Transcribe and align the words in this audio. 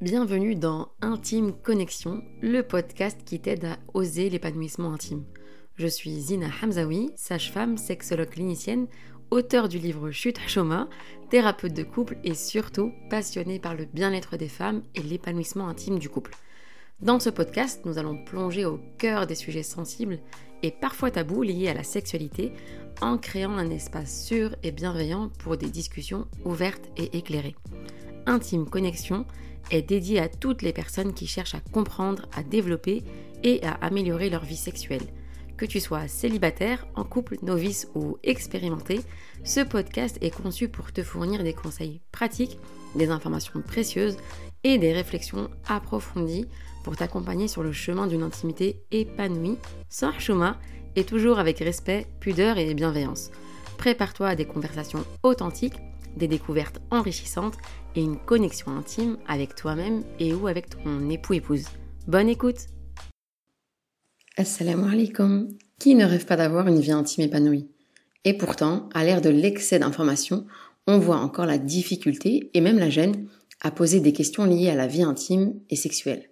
Bienvenue 0.00 0.54
dans 0.54 0.88
Intime 1.02 1.52
Connexion, 1.52 2.22
le 2.40 2.62
podcast 2.62 3.20
qui 3.26 3.38
t'aide 3.38 3.66
à 3.66 3.76
oser 3.92 4.30
l'épanouissement 4.30 4.94
intime. 4.94 5.26
Je 5.76 5.86
suis 5.86 6.18
Zina 6.18 6.46
Hamzaoui, 6.62 7.10
sage-femme, 7.16 7.76
sexologue 7.76 8.30
clinicienne, 8.30 8.86
auteur 9.30 9.68
du 9.68 9.78
livre 9.78 10.10
Chute 10.10 10.40
Choma, 10.48 10.88
thérapeute 11.28 11.74
de 11.74 11.82
couple 11.82 12.16
et 12.24 12.32
surtout 12.32 12.94
passionnée 13.10 13.58
par 13.58 13.74
le 13.74 13.84
bien-être 13.84 14.38
des 14.38 14.48
femmes 14.48 14.82
et 14.94 15.02
l'épanouissement 15.02 15.68
intime 15.68 15.98
du 15.98 16.08
couple. 16.08 16.34
Dans 17.02 17.20
ce 17.20 17.28
podcast, 17.28 17.82
nous 17.84 17.98
allons 17.98 18.24
plonger 18.24 18.64
au 18.64 18.80
cœur 18.96 19.26
des 19.26 19.34
sujets 19.34 19.62
sensibles 19.62 20.18
et 20.62 20.70
parfois 20.70 21.10
tabous 21.10 21.42
liés 21.42 21.68
à 21.68 21.74
la 21.74 21.84
sexualité 21.84 22.54
en 23.02 23.18
créant 23.18 23.58
un 23.58 23.68
espace 23.68 24.24
sûr 24.24 24.56
et 24.62 24.72
bienveillant 24.72 25.28
pour 25.40 25.58
des 25.58 25.68
discussions 25.68 26.26
ouvertes 26.46 26.88
et 26.96 27.18
éclairées. 27.18 27.56
Intime 28.30 28.64
Connexion 28.64 29.26
est 29.72 29.82
dédié 29.82 30.20
à 30.20 30.28
toutes 30.28 30.62
les 30.62 30.72
personnes 30.72 31.14
qui 31.14 31.26
cherchent 31.26 31.56
à 31.56 31.60
comprendre, 31.72 32.28
à 32.32 32.44
développer 32.44 33.02
et 33.42 33.60
à 33.66 33.72
améliorer 33.72 34.30
leur 34.30 34.44
vie 34.44 34.56
sexuelle. 34.56 35.02
Que 35.56 35.66
tu 35.66 35.80
sois 35.80 36.06
célibataire, 36.06 36.86
en 36.94 37.02
couple, 37.02 37.38
novice 37.42 37.88
ou 37.96 38.18
expérimenté, 38.22 39.00
ce 39.42 39.58
podcast 39.58 40.16
est 40.20 40.30
conçu 40.30 40.68
pour 40.68 40.92
te 40.92 41.02
fournir 41.02 41.42
des 41.42 41.52
conseils 41.52 42.00
pratiques, 42.12 42.56
des 42.94 43.10
informations 43.10 43.60
précieuses 43.62 44.16
et 44.62 44.78
des 44.78 44.92
réflexions 44.92 45.50
approfondies 45.66 46.46
pour 46.84 46.96
t'accompagner 46.96 47.48
sur 47.48 47.64
le 47.64 47.72
chemin 47.72 48.06
d'une 48.06 48.22
intimité 48.22 48.80
épanouie, 48.92 49.58
sans 49.88 50.16
chouma 50.20 50.56
et 50.94 51.02
toujours 51.02 51.40
avec 51.40 51.58
respect, 51.58 52.06
pudeur 52.20 52.58
et 52.58 52.74
bienveillance. 52.74 53.32
Prépare-toi 53.76 54.28
à 54.28 54.36
des 54.36 54.46
conversations 54.46 55.04
authentiques, 55.24 55.80
des 56.16 56.28
découvertes 56.28 56.80
enrichissantes 56.90 57.56
et 57.94 58.02
une 58.02 58.18
connexion 58.18 58.70
intime 58.76 59.16
avec 59.26 59.54
toi-même 59.54 60.02
et 60.18 60.32
ou 60.34 60.46
avec 60.46 60.68
ton 60.70 61.08
époux-épouse. 61.10 61.66
Bonne 62.06 62.28
écoute 62.28 62.66
Assalamu 64.36 64.90
alaikum 64.90 65.48
Qui 65.78 65.94
ne 65.94 66.04
rêve 66.04 66.26
pas 66.26 66.36
d'avoir 66.36 66.66
une 66.68 66.80
vie 66.80 66.92
intime 66.92 67.24
épanouie? 67.24 67.68
Et 68.24 68.34
pourtant, 68.34 68.88
à 68.94 69.04
l'ère 69.04 69.20
de 69.20 69.30
l'excès 69.30 69.78
d'informations, 69.78 70.46
on 70.86 70.98
voit 70.98 71.18
encore 71.18 71.46
la 71.46 71.58
difficulté 71.58 72.50
et 72.54 72.60
même 72.60 72.78
la 72.78 72.90
gêne 72.90 73.26
à 73.60 73.70
poser 73.70 74.00
des 74.00 74.12
questions 74.12 74.44
liées 74.44 74.70
à 74.70 74.74
la 74.74 74.86
vie 74.86 75.02
intime 75.02 75.54
et 75.68 75.76
sexuelle. 75.76 76.30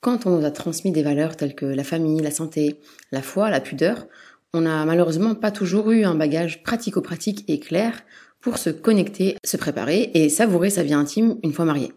Quand 0.00 0.26
on 0.26 0.38
nous 0.38 0.44
a 0.44 0.50
transmis 0.50 0.92
des 0.92 1.02
valeurs 1.02 1.36
telles 1.36 1.54
que 1.54 1.66
la 1.66 1.84
famille, 1.84 2.20
la 2.20 2.30
santé, 2.30 2.80
la 3.12 3.22
foi, 3.22 3.50
la 3.50 3.60
pudeur, 3.60 4.06
on 4.52 4.62
n'a 4.62 4.84
malheureusement 4.84 5.34
pas 5.34 5.50
toujours 5.50 5.90
eu 5.90 6.04
un 6.04 6.14
bagage 6.14 6.62
pratico-pratique 6.62 7.44
et 7.48 7.60
clair 7.60 8.02
pour 8.46 8.58
se 8.58 8.70
connecter, 8.70 9.36
se 9.42 9.56
préparer 9.56 10.12
et 10.14 10.28
savourer 10.28 10.70
sa 10.70 10.84
vie 10.84 10.94
intime 10.94 11.36
une 11.42 11.52
fois 11.52 11.64
marié. 11.64 11.90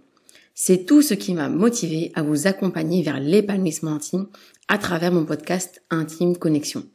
C'est 0.56 0.84
tout 0.88 1.04
ce 1.04 1.14
qui 1.14 1.36
m'a 1.36 1.48
motivé 1.48 2.12
à 2.16 2.24
vous 2.24 2.48
accompagner 2.48 3.04
vers 3.04 3.20
l'épanouissement 3.20 3.94
intime 3.94 4.26
à 4.68 4.80
travers 4.80 5.12
mon 5.12 5.26
podcast 5.26 5.84
Intime 5.92 6.36
Connexion. 6.36 6.86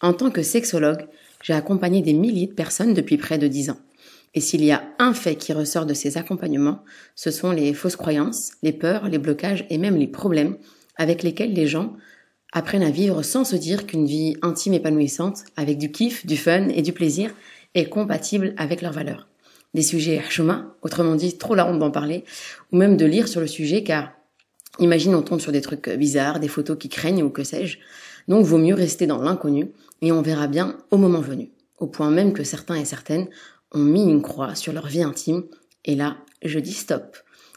En 0.00 0.14
tant 0.14 0.32
que 0.32 0.42
sexologue, 0.42 1.06
j'ai 1.44 1.52
accompagné 1.52 2.02
des 2.02 2.12
milliers 2.12 2.48
de 2.48 2.54
personnes 2.54 2.92
depuis 2.92 3.18
près 3.18 3.38
de 3.38 3.46
dix 3.46 3.70
ans. 3.70 3.78
Et 4.34 4.40
s'il 4.40 4.64
y 4.64 4.72
a 4.72 4.82
un 4.98 5.14
fait 5.14 5.36
qui 5.36 5.52
ressort 5.52 5.86
de 5.86 5.94
ces 5.94 6.18
accompagnements, 6.18 6.82
ce 7.14 7.30
sont 7.30 7.52
les 7.52 7.74
fausses 7.74 7.94
croyances, 7.94 8.50
les 8.64 8.72
peurs, 8.72 9.08
les 9.08 9.18
blocages 9.18 9.64
et 9.70 9.78
même 9.78 9.96
les 9.96 10.08
problèmes 10.08 10.56
avec 10.96 11.22
lesquels 11.22 11.52
les 11.52 11.68
gens 11.68 11.92
apprennent 12.52 12.82
à 12.82 12.90
vivre 12.90 13.22
sans 13.22 13.44
se 13.44 13.54
dire 13.54 13.86
qu'une 13.86 14.06
vie 14.06 14.36
intime 14.42 14.74
épanouissante, 14.74 15.44
avec 15.56 15.78
du 15.78 15.92
kiff, 15.92 16.26
du 16.26 16.36
fun 16.36 16.68
et 16.70 16.82
du 16.82 16.92
plaisir, 16.92 17.30
est 17.74 17.88
compatible 17.88 18.54
avec 18.56 18.82
leurs 18.82 18.92
valeurs. 18.92 19.28
Des 19.74 19.82
sujets 19.82 20.22
chemin, 20.28 20.74
autrement 20.82 21.14
dit 21.14 21.36
trop 21.36 21.54
la 21.54 21.66
honte 21.66 21.78
d'en 21.78 21.90
parler, 21.90 22.24
ou 22.72 22.76
même 22.76 22.96
de 22.96 23.04
lire 23.04 23.28
sur 23.28 23.40
le 23.40 23.46
sujet 23.46 23.82
car 23.82 24.12
imagine 24.78 25.14
on 25.14 25.22
tombe 25.22 25.40
sur 25.40 25.52
des 25.52 25.60
trucs 25.60 25.88
bizarres, 25.90 26.40
des 26.40 26.48
photos 26.48 26.78
qui 26.78 26.88
craignent 26.88 27.22
ou 27.22 27.30
que 27.30 27.44
sais-je. 27.44 27.78
Donc 28.28 28.44
vaut 28.44 28.58
mieux 28.58 28.74
rester 28.74 29.06
dans 29.06 29.20
l'inconnu 29.20 29.70
et 30.02 30.12
on 30.12 30.22
verra 30.22 30.46
bien 30.46 30.78
au 30.90 30.96
moment 30.96 31.20
venu. 31.20 31.50
Au 31.78 31.86
point 31.86 32.10
même 32.10 32.32
que 32.32 32.44
certains 32.44 32.76
et 32.76 32.84
certaines 32.84 33.28
ont 33.72 33.84
mis 33.84 34.02
une 34.02 34.22
croix 34.22 34.54
sur 34.54 34.72
leur 34.72 34.86
vie 34.86 35.02
intime 35.02 35.44
et 35.84 35.94
là, 35.94 36.16
je 36.42 36.58
dis 36.58 36.72
stop. 36.72 37.16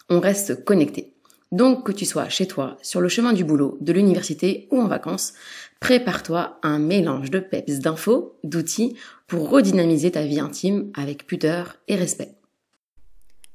On 0.10 0.20
reste 0.20 0.64
connecté. 0.64 1.14
Donc 1.52 1.86
que 1.86 1.92
tu 1.92 2.06
sois 2.06 2.30
chez 2.30 2.48
toi, 2.48 2.78
sur 2.82 3.02
le 3.02 3.10
chemin 3.10 3.34
du 3.34 3.44
boulot, 3.44 3.78
de 3.82 3.92
l'université 3.92 4.68
ou 4.72 4.80
en 4.80 4.88
vacances, 4.88 5.34
prépare-toi 5.82 6.60
un 6.64 6.80
mélange 6.80 7.30
de 7.30 7.40
peps, 7.40 7.80
d'infos, 7.80 8.40
d'outils 8.44 8.96
pour 9.28 9.50
redynamiser 9.50 10.12
ta 10.12 10.24
vie 10.24 10.40
intime 10.40 10.92
avec 10.94 11.28
pudeur 11.28 11.76
et 11.90 11.96
respect. 11.96 12.36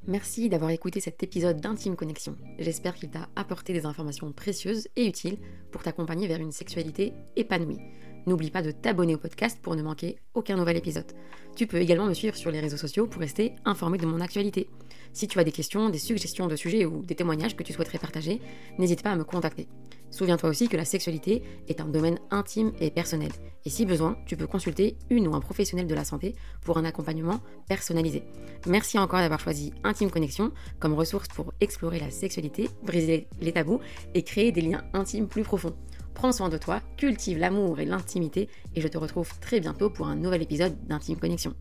Merci 0.08 0.48
d'avoir 0.48 0.70
écouté 0.70 1.00
cet 1.00 1.22
épisode 1.22 1.60
d'Intime 1.60 1.96
Connexion. 1.96 2.36
J'espère 2.60 2.94
qu'il 2.94 3.10
t'a 3.10 3.28
apporté 3.34 3.72
des 3.72 3.86
informations 3.86 4.30
précieuses 4.30 4.86
et 4.94 5.06
utiles 5.06 5.38
pour 5.72 5.82
t'accompagner 5.82 6.28
vers 6.28 6.40
une 6.40 6.52
sexualité 6.52 7.12
épanouie. 7.34 7.80
N'oublie 8.26 8.50
pas 8.50 8.62
de 8.62 8.72
t'abonner 8.72 9.14
au 9.14 9.18
podcast 9.18 9.58
pour 9.62 9.76
ne 9.76 9.82
manquer 9.82 10.16
aucun 10.34 10.56
nouvel 10.56 10.76
épisode. 10.76 11.12
Tu 11.54 11.68
peux 11.68 11.76
également 11.76 12.06
me 12.06 12.14
suivre 12.14 12.34
sur 12.34 12.50
les 12.50 12.58
réseaux 12.58 12.76
sociaux 12.76 13.06
pour 13.06 13.20
rester 13.20 13.54
informé 13.64 13.98
de 13.98 14.06
mon 14.06 14.20
actualité. 14.20 14.68
Si 15.12 15.28
tu 15.28 15.38
as 15.38 15.44
des 15.44 15.52
questions, 15.52 15.90
des 15.90 15.98
suggestions 15.98 16.48
de 16.48 16.56
sujets 16.56 16.84
ou 16.84 17.02
des 17.02 17.14
témoignages 17.14 17.54
que 17.54 17.62
tu 17.62 17.72
souhaiterais 17.72 17.98
partager, 17.98 18.40
n'hésite 18.78 19.02
pas 19.02 19.12
à 19.12 19.16
me 19.16 19.22
contacter. 19.22 19.68
Souviens-toi 20.10 20.50
aussi 20.50 20.68
que 20.68 20.76
la 20.76 20.84
sexualité 20.84 21.42
est 21.68 21.80
un 21.80 21.86
domaine 21.86 22.18
intime 22.30 22.72
et 22.80 22.90
personnel. 22.90 23.30
Et 23.64 23.70
si 23.70 23.86
besoin, 23.86 24.16
tu 24.26 24.36
peux 24.36 24.46
consulter 24.46 24.96
une 25.08 25.28
ou 25.28 25.34
un 25.34 25.40
professionnel 25.40 25.86
de 25.86 25.94
la 25.94 26.04
santé 26.04 26.34
pour 26.62 26.78
un 26.78 26.84
accompagnement 26.84 27.40
personnalisé. 27.68 28.24
Merci 28.66 28.98
encore 28.98 29.20
d'avoir 29.20 29.40
choisi 29.40 29.72
Intime 29.84 30.10
Connexion 30.10 30.52
comme 30.80 30.94
ressource 30.94 31.28
pour 31.28 31.52
explorer 31.60 32.00
la 32.00 32.10
sexualité, 32.10 32.70
briser 32.82 33.28
les 33.40 33.52
tabous 33.52 33.80
et 34.14 34.22
créer 34.22 34.52
des 34.52 34.62
liens 34.62 34.84
intimes 34.94 35.28
plus 35.28 35.42
profonds. 35.42 35.76
Prends 36.16 36.32
soin 36.32 36.48
de 36.48 36.56
toi, 36.56 36.80
cultive 36.96 37.36
l'amour 37.36 37.78
et 37.78 37.84
l'intimité 37.84 38.48
et 38.74 38.80
je 38.80 38.88
te 38.88 38.96
retrouve 38.96 39.38
très 39.38 39.60
bientôt 39.60 39.90
pour 39.90 40.06
un 40.06 40.16
nouvel 40.16 40.40
épisode 40.40 40.74
d'Intime 40.86 41.18
Connexion. 41.18 41.54